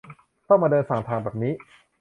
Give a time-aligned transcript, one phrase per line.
[0.47, 1.53] ต้องมาเดินฝั่ง 'ทาง'แบบนี้